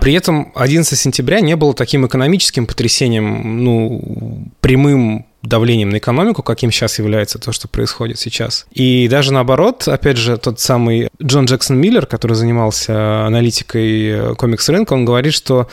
[0.00, 6.70] При этом 11 сентября не было таким экономическим потрясением, ну, прямым давлением на экономику, каким
[6.70, 8.66] сейчас является то, что происходит сейчас.
[8.72, 15.04] И даже наоборот, опять же, тот самый Джон Джексон Миллер, который занимался аналитикой комикс-рынка, он
[15.04, 15.68] говорит, что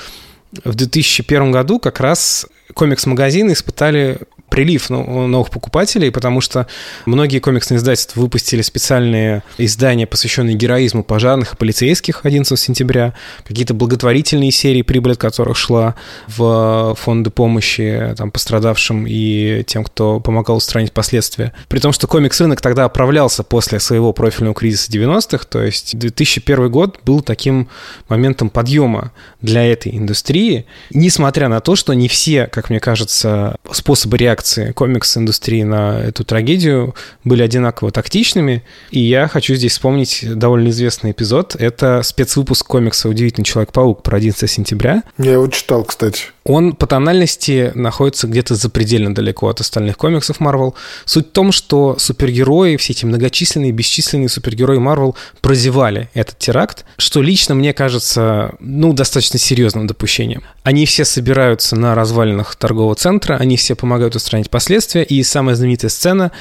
[0.63, 4.19] в 2001 году как раз комикс-магазины испытали
[4.55, 6.65] прилив новых покупателей, потому что
[7.05, 13.13] многие комиксные издательства выпустили специальные издания, посвященные героизму пожарных и полицейских 11 сентября,
[13.45, 15.95] какие-то благотворительные серии, прибыль от которых шла
[16.27, 21.51] в фонды помощи там, пострадавшим и тем, кто помогал устранить последствия.
[21.67, 26.99] При том, что комикс-рынок тогда оправлялся после своего профильного кризиса 90-х, то есть 2001 год
[27.03, 27.67] был таким
[28.07, 29.11] моментом подъема
[29.45, 35.63] для этой индустрии, несмотря на то, что не все, как мне кажется, способы реакции комикс-индустрии
[35.63, 38.63] на эту трагедию были одинаково тактичными.
[38.91, 41.55] И я хочу здесь вспомнить довольно известный эпизод.
[41.57, 45.03] Это спецвыпуск комикса «Удивительный Человек-паук» про 11 сентября.
[45.17, 46.34] Я его читал, кстати.
[46.47, 50.75] Он по тональности находится где-то запредельно далеко от остальных комиксов Marvel.
[51.05, 57.23] Суть в том, что супергерои, все эти многочисленные, бесчисленные супергерои Marvel прозевали этот теракт, что
[57.23, 60.43] лично мне кажется, ну, достаточно серьезным допущением.
[60.61, 65.89] Они все собираются на развалинах торгового центра, они все помогают устранить последствия, и самая знаменитая
[65.89, 66.31] сцена,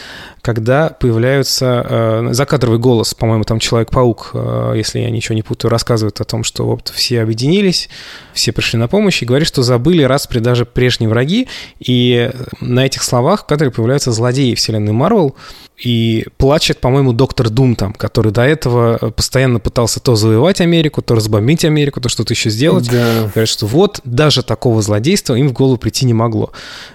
[0.43, 6.21] когда появляются э, закадровый голос, по-моему, там Человек-паук, э, если я ничего не путаю, рассказывает
[6.21, 7.89] о том, что вот все объединились,
[8.35, 12.31] все пришли на помощь и говорит, что забыли распри даже прежние враги, и
[12.61, 15.35] на этих словах в кадре появляются злодеи вселенной Марвел,
[15.77, 21.17] и плачет, по-моему, доктор Дум там, который до этого постоянно пытался то завоевать Америку, то
[21.17, 22.89] разбомбить Америку, то что-то еще сделать.
[22.91, 23.29] Да.
[23.35, 26.53] Говорят, что вот даже такого злодейства им в голову прийти не могло.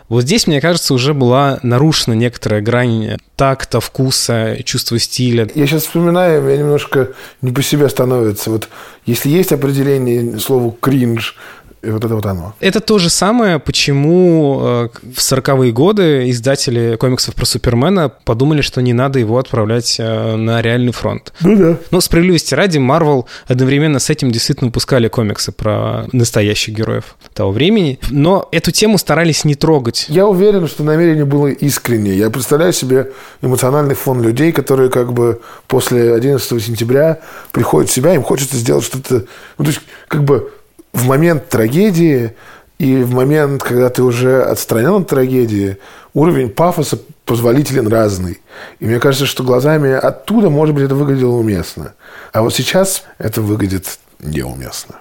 [0.08, 5.50] Вот здесь, мне кажется, уже была нарушена некоторая грань такта, вкуса, чувства стиля.
[5.56, 7.10] Я сейчас вспоминаю, я немножко
[7.42, 8.50] не по себе становится.
[8.50, 8.70] Вот
[9.06, 11.36] если есть определение слову «кринж»,
[11.82, 12.54] и вот это вот оно.
[12.60, 18.82] Это то же самое, почему э, в 40-е годы издатели комиксов про Супермена подумали, что
[18.82, 21.34] не надо его отправлять э, на реальный фронт.
[21.42, 21.78] Ну да.
[21.92, 28.00] Но справедливости ради, Марвел одновременно с этим действительно выпускали комиксы про настоящих героев того времени,
[28.10, 30.06] но эту тему старались не трогать.
[30.10, 32.18] Я уверен, что намерение было искреннее.
[32.18, 33.12] Я представляю себе
[33.42, 37.20] эмоциональный фон людей, которые как бы после 11 сентября
[37.52, 39.26] приходят в себя, им хочется сделать что-то...
[39.58, 40.52] Ну, то есть, как бы
[40.94, 42.34] в момент трагедии
[42.78, 45.78] и в момент, когда ты уже отстранен от трагедии,
[46.14, 48.40] уровень пафоса позволителен разный.
[48.80, 51.94] И мне кажется, что глазами оттуда, может быть, это выглядело уместно.
[52.32, 54.96] А вот сейчас это выглядит неуместно.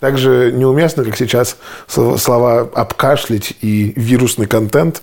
[0.00, 1.56] Так же неуместно, как сейчас
[1.88, 5.02] слова «обкашлять» и «вирусный контент»,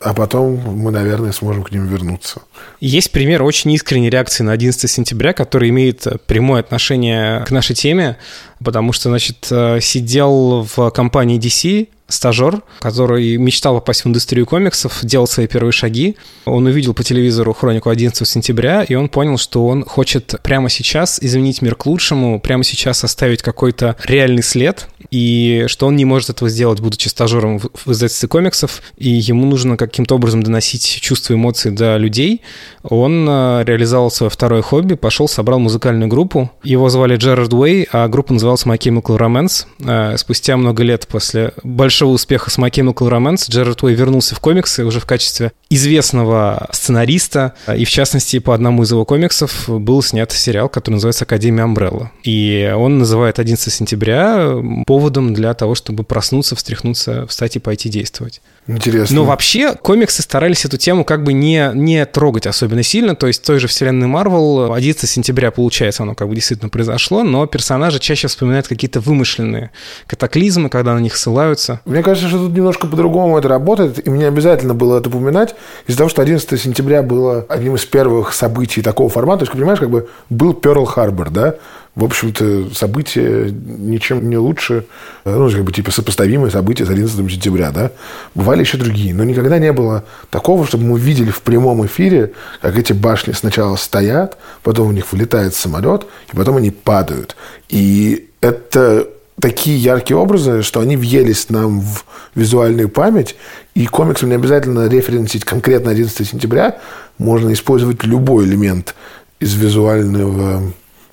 [0.00, 2.42] а потом мы, наверное, сможем к ним вернуться.
[2.80, 8.18] Есть пример очень искренней реакции на 11 сентября, который имеет прямое отношение к нашей теме,
[8.62, 15.00] потому что, значит, э, сидел в компании DC стажер, который мечтал попасть в индустрию комиксов,
[15.02, 16.16] делал свои первые шаги.
[16.44, 21.18] Он увидел по телевизору хронику 11 сентября, и он понял, что он хочет прямо сейчас
[21.20, 26.30] изменить мир к лучшему, прямо сейчас оставить какой-то реальный след, и что он не может
[26.30, 31.36] этого сделать, будучи стажером в издательстве комиксов, и ему нужно каким-то образом доносить чувства и
[31.36, 32.42] эмоции до людей.
[32.82, 36.50] Он э, реализовал свое второе хобби, пошел, собрал музыкальную группу.
[36.62, 40.16] Его звали Джерард Уэй, а группа называлась My Chemical Romance.
[40.16, 44.84] Спустя много лет после большого успеха с My Chemical Romance Джерард Уэй вернулся в комиксы
[44.84, 50.30] уже в качестве известного сценариста, и в частности по одному из его комиксов был снят
[50.30, 52.12] сериал, который называется «Академия Амбрелла».
[52.22, 54.56] И он называет 11 сентября
[54.86, 58.40] поводом для того, чтобы проснуться, встряхнуться, встать и пойти действовать.
[58.68, 59.16] Интересно.
[59.16, 63.42] Но вообще комиксы старались эту тему как бы не, не трогать особенно сильно, то есть
[63.42, 68.26] той же вселенной Марвел 11 сентября, получается, оно как бы действительно произошло, но персонажи чаще
[68.28, 69.70] вспоминают какие-то вымышленные
[70.06, 71.80] катаклизмы, когда на них ссылаются.
[71.86, 75.54] Мне кажется, что тут немножко по-другому это работает, и мне обязательно было это упоминать,
[75.86, 79.78] из-за того, что 11 сентября было одним из первых событий такого формата, то есть, понимаешь,
[79.78, 81.54] как бы был Перл-Харбор, да,
[81.94, 84.86] в общем-то, события ничем не лучше,
[85.24, 87.92] ну, как бы, типа, сопоставимые события с 11 сентября, да.
[88.34, 92.76] Бывали еще другие, но никогда не было такого, чтобы мы видели в прямом эфире, как
[92.76, 97.36] эти башни сначала стоят, потом у них вылетает самолет, и потом они падают.
[97.68, 99.06] И это
[99.40, 103.36] такие яркие образы, что они въелись нам в визуальную память,
[103.74, 106.78] и комиксом не обязательно референсить конкретно 11 сентября,
[107.18, 108.94] можно использовать любой элемент
[109.40, 110.62] из визуального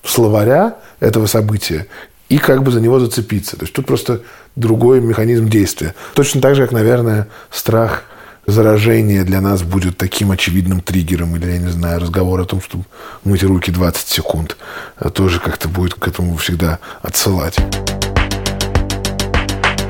[0.02, 1.86] словаря этого события
[2.28, 3.56] и как бы за него зацепиться.
[3.56, 4.22] То есть тут просто
[4.56, 5.94] другой механизм действия.
[6.14, 8.04] Точно так же, как, наверное, страх
[8.46, 12.80] заражения для нас будет таким очевидным триггером, или, я не знаю, разговор о том, что
[13.24, 14.56] мыть руки 20 секунд,
[15.14, 17.56] тоже как-то будет к этому всегда отсылать.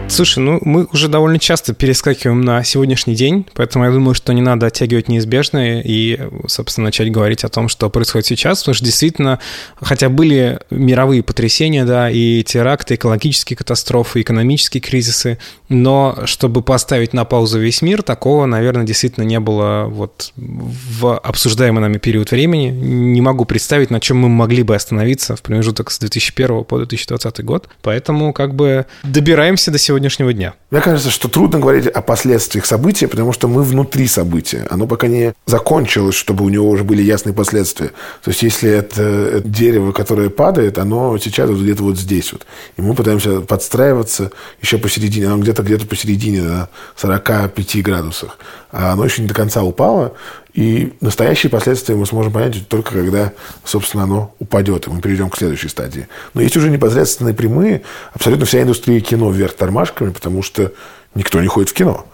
[0.06, 4.42] Слушай, ну мы уже довольно часто перескакиваем на сегодняшний день, поэтому я думаю, что не
[4.42, 9.40] надо оттягивать неизбежное и, собственно, начать говорить о том, что происходит сейчас, потому что действительно,
[9.80, 15.38] хотя были мировые потрясения, да, и теракты, экологические катастрофы, экономические кризисы,
[15.68, 21.80] но чтобы поставить на паузу весь мир, такого, наверное, действительно не было вот в обсуждаемый
[21.80, 22.68] нами период времени.
[22.68, 27.44] Не могу представить, на чем мы могли бы остановиться в промежуток с 2001 по 2020
[27.44, 27.68] год.
[27.82, 30.54] Поэтому как бы добираемся до сегодня сегодняшнего дня?
[30.70, 34.66] Мне кажется, что трудно говорить о последствиях события, потому что мы внутри события.
[34.70, 37.92] Оно пока не закончилось, чтобы у него уже были ясные последствия.
[38.22, 42.44] То есть, если это, дерево, которое падает, оно сейчас вот где-то вот здесь вот.
[42.76, 45.26] И мы пытаемся подстраиваться еще посередине.
[45.26, 48.38] Оно где-то где-то посередине, на 45 градусах.
[48.72, 50.14] А оно еще не до конца упало.
[50.54, 53.32] И настоящие последствия мы сможем понять только когда,
[53.64, 56.06] собственно, оно упадет, и мы перейдем к следующей стадии.
[56.32, 57.82] Но есть уже непосредственные прямые.
[58.12, 60.72] Абсолютно вся индустрия кино вверх тормашками, потому что
[61.16, 62.06] никто не ходит в кино.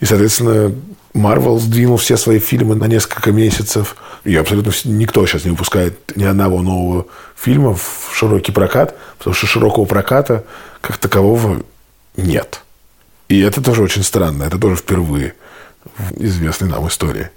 [0.00, 0.74] И, соответственно,
[1.14, 3.94] Марвел сдвинул все свои фильмы на несколько месяцев.
[4.24, 9.46] И абсолютно никто сейчас не выпускает ни одного нового фильма в широкий прокат, потому что
[9.46, 10.44] широкого проката
[10.80, 11.62] как такового
[12.16, 12.62] нет.
[13.28, 14.42] И это тоже очень странно.
[14.42, 15.34] Это тоже впервые
[15.96, 17.30] в известной нам истории.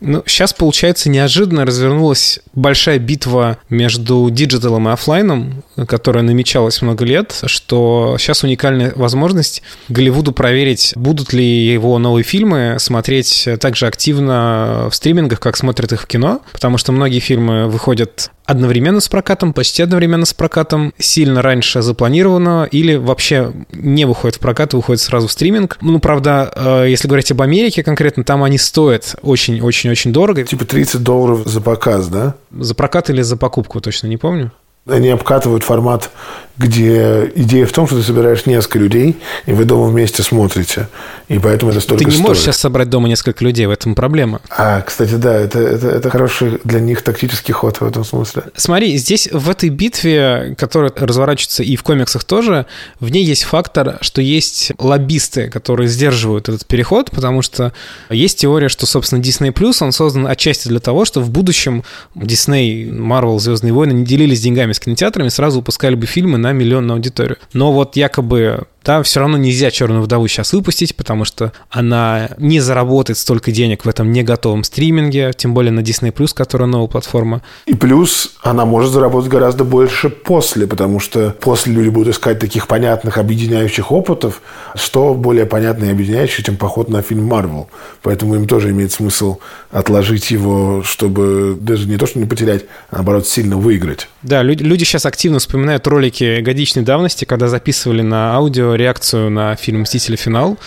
[0.00, 7.04] Ну, сейчас, получается, неожиданно развернулась большая битва между digital ом и офлайном, которая намечалась много
[7.04, 13.86] лет, что сейчас уникальная возможность Голливуду проверить, будут ли его новые фильмы смотреть так же
[13.86, 19.08] активно в стримингах, как смотрят их в кино, потому что многие фильмы выходят одновременно с
[19.08, 25.02] прокатом, почти одновременно с прокатом, сильно раньше запланированного, или вообще не выходит в прокат, выходит
[25.02, 25.76] сразу в стриминг.
[25.82, 30.44] Ну, правда, э, если говорить об Америке конкретно, там они стоят очень-очень-очень дорого.
[30.44, 32.36] Типа 30 долларов за показ, да?
[32.50, 34.50] За прокат или за покупку, точно не помню
[34.88, 36.10] они обкатывают формат,
[36.58, 40.88] где идея в том, что ты собираешь несколько людей, и вы дома вместе смотрите.
[41.28, 42.26] И поэтому это столько Ты не стоит.
[42.26, 44.40] можешь сейчас собрать дома несколько людей, в этом проблема.
[44.50, 48.44] А, кстати, да, это, это, это хороший для них тактический ход в этом смысле.
[48.56, 52.66] Смотри, здесь в этой битве, которая разворачивается и в комиксах тоже,
[52.98, 57.72] в ней есть фактор, что есть лоббисты, которые сдерживают этот переход, потому что
[58.10, 61.84] есть теория, что, собственно, Disney Plus, он создан отчасти для того, что в будущем
[62.16, 66.94] Disney, Marvel, Звездные войны не делились деньгами с кинотеатрами, сразу выпускали бы фильмы на миллионную
[66.94, 67.38] аудиторию.
[67.52, 72.60] Но вот якобы Да, все равно нельзя «Черную вдову» сейчас выпустить, потому что она не
[72.60, 77.42] заработает столько денег в этом не готовом стриминге, тем более на Disney+, которая новая платформа.
[77.66, 82.66] И плюс она может заработать гораздо больше после, потому что после люди будут искать таких
[82.66, 84.40] понятных объединяющих опытов,
[84.74, 87.68] что более понятное и объединяющее, чем поход на фильм «Марвел».
[88.02, 89.38] Поэтому им тоже имеет смысл
[89.70, 94.08] отложить его, чтобы даже не то, что не потерять, а наоборот, сильно выиграть.
[94.22, 99.56] Да, люди, люди сейчас активно вспоминают ролики годичной давности, когда записывали на аудио реакцию на
[99.56, 100.16] фильм «Мстители.
[100.16, 100.58] Финал».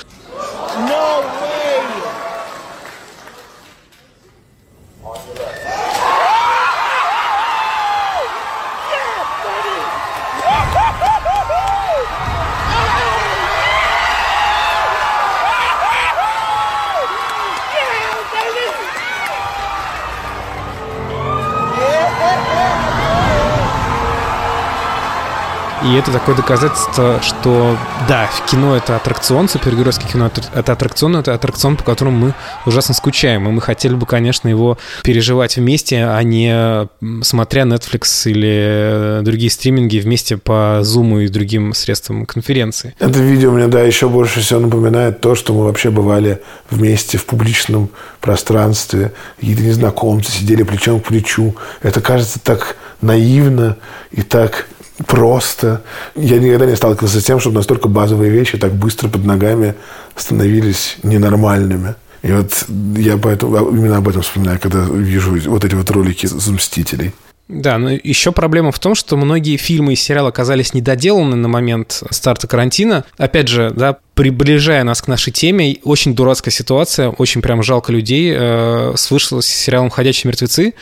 [25.83, 27.75] И это такое доказательство, что
[28.07, 32.33] да, кино это аттракцион, супергеройское кино это аттракцион, это аттракцион, по которому мы
[32.67, 33.47] ужасно скучаем.
[33.47, 36.87] И мы хотели бы, конечно, его переживать вместе, а не
[37.23, 42.93] смотря Netflix или другие стриминги вместе по Zoom и другим средствам конференции.
[42.99, 47.25] Это видео мне, да, еще больше всего напоминает то, что мы вообще бывали вместе в
[47.25, 47.89] публичном
[48.19, 51.55] пространстве, какие-то незнакомцы сидели плечом к плечу.
[51.81, 53.77] Это кажется так наивно
[54.11, 54.67] и так
[55.07, 55.81] просто.
[56.15, 59.75] Я никогда не сталкивался с тем, чтобы настолько базовые вещи так быстро под ногами
[60.15, 61.95] становились ненормальными.
[62.21, 62.65] И вот
[62.97, 67.13] я поэтому именно об этом вспоминаю, когда вижу вот эти вот ролики с «Мстителей».
[67.47, 72.01] Да, но еще проблема в том, что многие фильмы и сериалы оказались недоделаны на момент
[72.09, 73.03] старта карантина.
[73.17, 78.33] Опять же, да, приближая нас к нашей теме, очень дурацкая ситуация, очень прям жалко людей.
[78.33, 79.09] Э, с
[79.41, 80.75] сериалом «Ходячие мертвецы».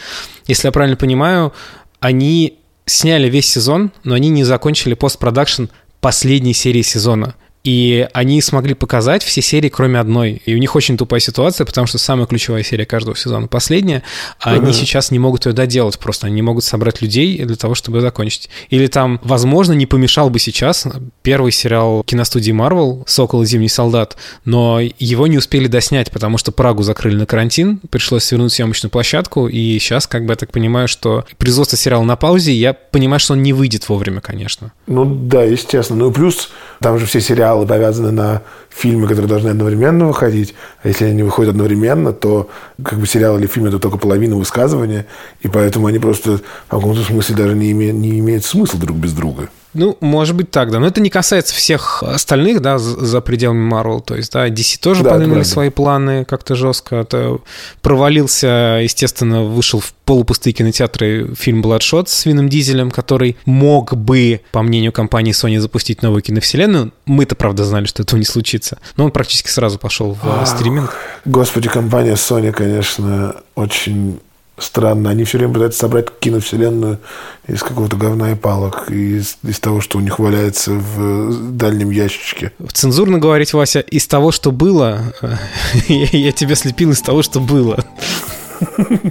[0.45, 1.53] Если я правильно понимаю,
[2.01, 2.58] они
[2.89, 5.65] сняли весь сезон, но они не закончили постпродакшн
[6.01, 7.35] последней серии сезона.
[7.63, 10.41] И они смогли показать все серии, кроме одной.
[10.45, 14.03] И у них очень тупая ситуация, потому что самая ключевая серия каждого сезона последняя,
[14.39, 16.27] а они сейчас не могут ее доделать просто.
[16.27, 18.49] Они не могут собрать людей для того, чтобы закончить.
[18.69, 20.87] Или там, возможно, не помешал бы сейчас
[21.21, 26.51] первый сериал киностудии Marvel «Сокол и Зимний солдат», но его не успели доснять, потому что
[26.51, 30.87] Прагу закрыли на карантин, пришлось свернуть съемочную площадку, и сейчас, как бы, я так понимаю,
[30.87, 34.71] что производство сериала на паузе, я понимаю, что он не выйдет вовремя, конечно.
[34.87, 35.99] Ну да, естественно.
[35.99, 40.53] Ну и плюс, там же все сериалы сериалы повязаны на фильмы, которые должны одновременно выходить.
[40.83, 42.49] А если они выходят одновременно, то
[42.83, 45.05] как бы сериал или фильм это только половина высказывания,
[45.41, 49.13] и поэтому они просто в каком-то смысле даже не, име, не имеют смысла друг без
[49.13, 49.49] друга.
[49.73, 50.79] Ну, может быть так, да.
[50.79, 54.01] Но это не касается всех остальных, да, за пределами Marvel.
[54.01, 56.97] То есть, да, DC тоже да, подняли свои планы как-то жестко.
[56.97, 57.37] Это
[57.81, 64.63] провалился, естественно, вышел в полупустые кинотеатры фильм Bloodshot с Вином Дизелем, который мог бы, по
[64.63, 66.91] мнению компании Sony, запустить новую киновселенную.
[67.05, 68.79] Мы-то, правда, знали, что этого не случится.
[68.97, 70.95] Но он практически сразу пошел в Ах, стриминг.
[71.25, 74.19] Господи, компания Sony, конечно, очень
[74.59, 75.09] странно.
[75.09, 76.99] Они все время пытаются собрать киновселенную
[77.47, 82.51] из какого-то говна и палок, из, из того, что у них валяется в дальнем ящичке.
[82.71, 85.13] Цензурно говорить, Вася, из того, что было,
[85.87, 87.83] я тебя слепил из того, что было.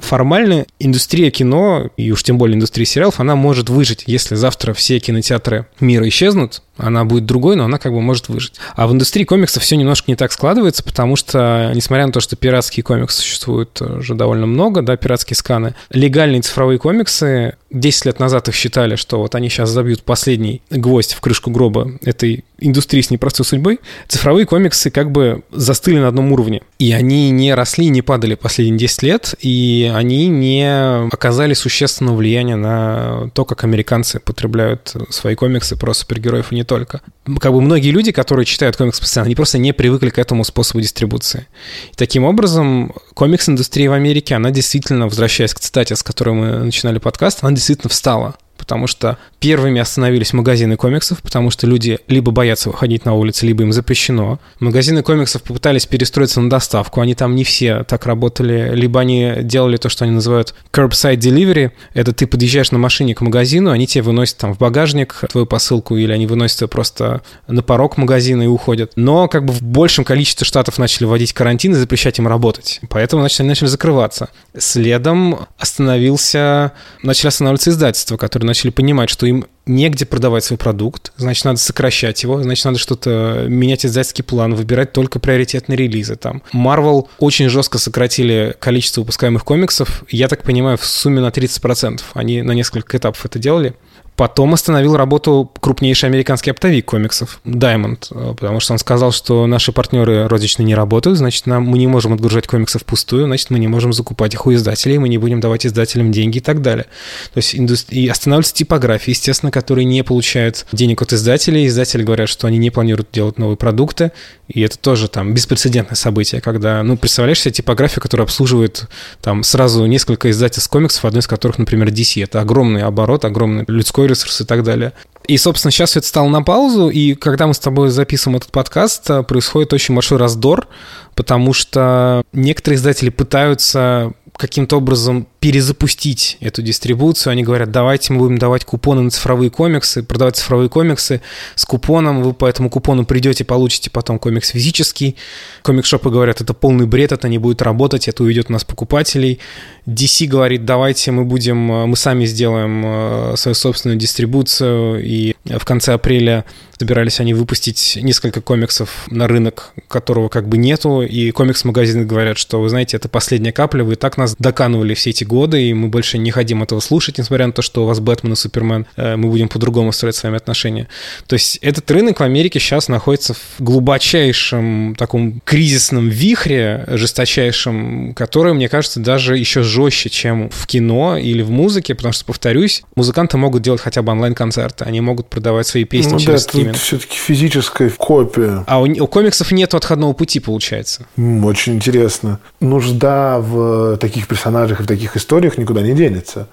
[0.02, 4.98] Формально индустрия кино, и уж тем более индустрия сериалов, она может выжить, если завтра все
[4.98, 8.54] кинотеатры мира исчезнут, она будет другой, но она как бы может выжить.
[8.74, 12.36] А в индустрии комиксов все немножко не так складывается, потому что, несмотря на то, что
[12.36, 18.48] пиратские комиксы существуют уже довольно много, да, пиратские сканы, легальные цифровые комиксы, 10 лет назад
[18.48, 23.10] их считали, что вот они сейчас забьют последний гвоздь в крышку гроба этой индустрии с
[23.10, 26.62] непростой судьбой, цифровые комиксы как бы застыли на одном уровне.
[26.78, 32.56] И они не росли, не падали последние 10 лет, и они не оказали существенного влияния
[32.56, 37.00] на то, как американцы потребляют свои комиксы про супергероев и не только.
[37.40, 40.80] Как бы многие люди, которые читают комиксы постоянно, они просто не привыкли к этому способу
[40.80, 41.48] дистрибуции.
[41.90, 46.98] И таким образом, комикс-индустрия в Америке, она действительно, возвращаясь к цитате, с которой мы начинали
[46.98, 48.36] подкаст, она действительно встала
[48.68, 53.62] потому что первыми остановились магазины комиксов, потому что люди либо боятся выходить на улицу, либо
[53.62, 54.40] им запрещено.
[54.60, 59.78] Магазины комиксов попытались перестроиться на доставку, они там не все так работали, либо они делали
[59.78, 64.02] то, что они называют curbside delivery, это ты подъезжаешь на машине к магазину, они тебе
[64.02, 68.46] выносят там в багажник твою посылку, или они выносят ее просто на порог магазина и
[68.46, 68.92] уходят.
[68.96, 73.22] Но как бы в большем количестве штатов начали вводить карантин и запрещать им работать, поэтому
[73.22, 74.28] значит, они начали закрываться.
[74.58, 81.44] Следом остановился, начали останавливаться издательства, которые начали понимать, что им негде продавать свой продукт, значит,
[81.44, 86.42] надо сокращать его, значит, надо что-то менять издательский план, выбирать только приоритетные релизы там.
[86.52, 92.00] Marvel очень жестко сократили количество выпускаемых комиксов, я так понимаю, в сумме на 30%.
[92.14, 93.74] Они на несколько этапов это делали.
[94.18, 99.70] Потом остановил работу крупнейший американский оптовик комиксов Diamond, э, потому что он сказал, что наши
[99.70, 103.68] партнеры розничные не работают, значит, нам, мы не можем отгружать комиксы впустую, значит, мы не
[103.68, 106.86] можем закупать их у издателей, мы не будем давать издателям деньги и так далее.
[107.32, 108.00] То есть индустри...
[108.00, 111.68] и останавливаются типографии, естественно, которые не получают денег от издателей.
[111.68, 114.10] Издатели говорят, что они не планируют делать новые продукты,
[114.48, 118.88] и это тоже там беспрецедентное событие, когда, ну, представляешь себе типографию, которая обслуживает
[119.20, 122.24] там сразу несколько издательств комиксов, одно из которых, например, DC.
[122.24, 124.92] Это огромный оборот, огромный людской ресурс и так далее.
[125.26, 128.50] И, собственно, сейчас все это стало на паузу, и когда мы с тобой записываем этот
[128.50, 130.66] подкаст, э, происходит очень большой раздор,
[131.14, 137.32] потому что некоторые издатели пытаются каким-то образом перезапустить эту дистрибуцию.
[137.32, 141.20] Они говорят, давайте мы будем давать купоны на цифровые комиксы, продавать цифровые комиксы
[141.56, 145.16] с купоном, вы по этому купону придете, получите потом комикс физический.
[145.62, 149.40] Комикшопы говорят, это полный бред, это не будет работать, это уведет у нас покупателей.
[149.86, 155.94] DC говорит, давайте мы будем, мы сами сделаем э, свою собственную дистрибуцию, и в конце
[155.94, 156.44] апреля
[156.78, 162.60] собирались они выпустить несколько комиксов на рынок, которого как бы нету, и комикс-магазины говорят, что,
[162.60, 165.88] вы знаете, это последняя капля, вы и так нас доканывали все эти годы, и мы
[165.88, 169.16] больше не хотим этого слушать, несмотря на то, что у вас Бэтмен и Супермен, э,
[169.16, 170.88] мы будем по-другому строить с вами отношения.
[171.26, 178.52] То есть этот рынок в Америке сейчас находится в глубочайшем таком кризисном вихре, жесточайшем, который,
[178.54, 183.36] мне кажется, даже еще жестче, чем в кино или в музыке, потому что, повторюсь, музыканты
[183.36, 186.76] могут делать хотя бы онлайн-концерты, они могут продавать свои песни Ну через да, стриминг.
[186.76, 188.64] все-таки физическая копия.
[188.66, 191.06] А у, у комиксов нет отходного пути, получается.
[191.16, 192.40] Очень интересно.
[192.60, 196.48] Нужда в таких персонажах и в таких историях никуда не денется.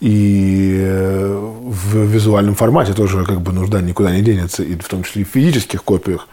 [0.00, 4.62] И э, в визуальном формате тоже как бы нужда никуда не денется.
[4.62, 6.28] И в том числе и в физических копиях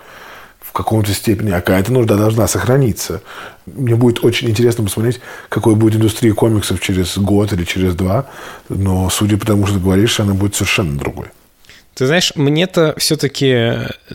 [0.59, 1.51] в каком-то степени.
[1.51, 3.21] А какая-то нужда должна сохраниться.
[3.65, 8.25] Мне будет очень интересно посмотреть, какой будет индустрия комиксов через год или через два.
[8.69, 11.27] Но, судя по тому, что ты говоришь, она будет совершенно другой.
[11.95, 13.73] Ты знаешь, мне-то все-таки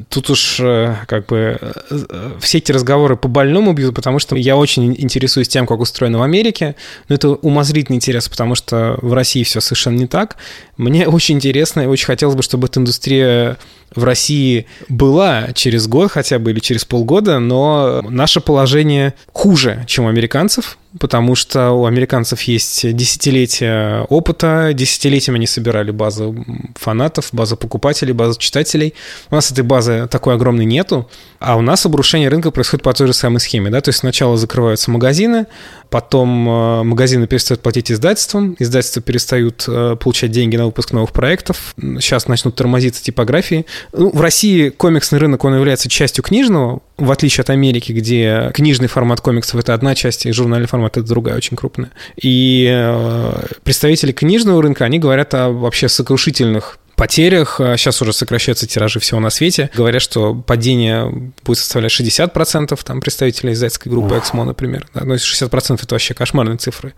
[0.09, 1.59] тут уж э, как бы
[1.91, 6.19] э, все эти разговоры по больному бьют, потому что я очень интересуюсь тем, как устроено
[6.19, 6.75] в Америке.
[7.09, 10.37] Но это умозрительный интерес, потому что в России все совершенно не так.
[10.77, 13.59] Мне очень интересно и очень хотелось бы, чтобы эта индустрия
[13.95, 20.05] в России была через год хотя бы или через полгода, но наше положение хуже, чем
[20.05, 26.35] у американцев, потому что у американцев есть десятилетия опыта, десятилетиями они собирали базу
[26.75, 28.95] фанатов, базу покупателей, базу читателей.
[29.31, 31.09] У нас этой базы такой огромной нету,
[31.41, 34.37] а у нас обрушение рынка происходит по той же самой схеме, да, то есть сначала
[34.37, 35.47] закрываются магазины,
[35.91, 41.75] потом э, магазины перестают платить издательствам, издательства перестают э, получать деньги на выпуск новых проектов,
[41.77, 43.67] сейчас начнут тормозиться типографии.
[43.93, 48.89] Ну, в России комиксный рынок, он является частью книжного, в отличие от Америки, где книжный
[48.89, 51.91] формат комиксов— это одна часть, и журнальный формат— это другая, очень крупная.
[52.21, 57.61] И э, представители книжного рынка, они говорят о вообще сокрушительных потерях.
[57.77, 59.71] Сейчас уже сокращаются тиражи всего на свете.
[59.75, 64.87] Говорят, что падение будет составлять 60%, там представители издательской группы Эксмо, например.
[64.93, 66.93] Ну, 60% это вообще кошмарные цифры.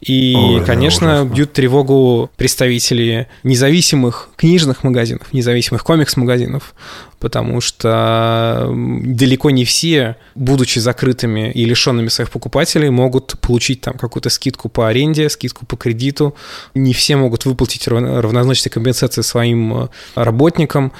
[0.00, 6.74] И, Ой, конечно, бьют тревогу представители независимых книжных магазинов, независимых комикс-магазинов,
[7.18, 14.30] потому что далеко не все, будучи закрытыми и лишенными своих покупателей, могут получить там какую-то
[14.30, 16.34] скидку по аренде, скидку по кредиту.
[16.74, 20.92] Не все могут выплатить равно- равнозначные компенсации своим э, работникам.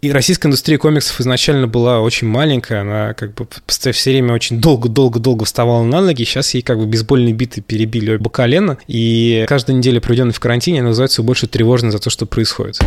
[0.00, 5.44] И российская индустрия комиксов изначально была очень маленькая, она как бы все время очень долго-долго-долго
[5.44, 10.00] вставала на ноги, сейчас ей как бы бейсбольные биты перебили оба колена, и каждая неделя,
[10.00, 12.78] проведенная в карантине, она называется больше тревожной за то, что происходит.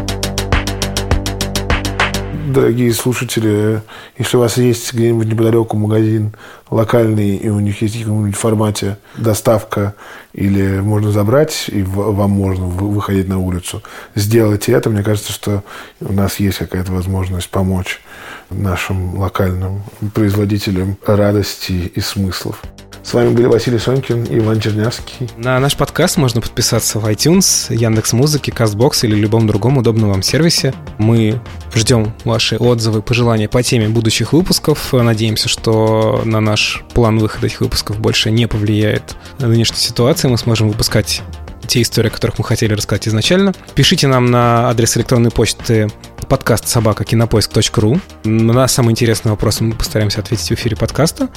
[2.34, 3.82] Дорогие слушатели,
[4.17, 6.34] если у вас есть где-нибудь неподалеку магазин
[6.69, 9.95] локальный, и у них есть в каком-нибудь формате доставка,
[10.34, 13.84] или можно забрать, и вам можно вы- выходить на улицу,
[14.15, 14.89] сделайте это.
[14.89, 15.63] Мне кажется, что
[15.99, 18.01] у нас есть какая-то возможность помочь
[18.49, 22.61] нашим локальным производителям радости и смыслов.
[23.03, 25.27] С вами были Василий Сонькин и Иван Чернявский.
[25.35, 30.21] На наш подкаст можно подписаться в iTunes, Яндекс Музыки, Castbox или любом другом удобном вам
[30.21, 30.73] сервисе.
[30.97, 31.41] Мы
[31.73, 34.93] ждем ваши отзывы, пожелания по теме будущих выпусков.
[34.93, 40.29] Надеемся, что на наш план выхода этих выпусков больше не повлияет нынешняя ситуация.
[40.29, 41.23] Мы сможем выпускать
[41.68, 43.53] те истории, о которых мы хотели рассказать изначально.
[43.76, 45.89] Пишите нам на адрес электронной почты
[46.32, 47.99] подкаст собака кинопоиск.ру.
[48.24, 51.28] На самые интересные вопросы мы постараемся ответить в эфире подкаста.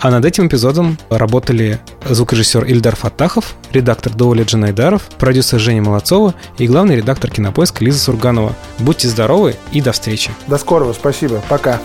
[0.00, 6.66] А над этим эпизодом работали звукорежиссер Ильдар Фаттахов, редактор Доуля Джанайдаров, продюсер Женя Молодцова и
[6.66, 8.56] главный редактор кинопоиска Лиза Сурганова.
[8.78, 10.30] Будьте здоровы и до встречи.
[10.46, 11.78] До скорого, спасибо, пока.